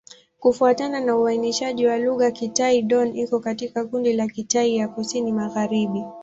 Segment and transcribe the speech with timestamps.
[0.39, 6.03] Kufuatana na uainishaji wa lugha, Kitai-Dón iko katika kundi la Kitai ya Kusini-Magharibi.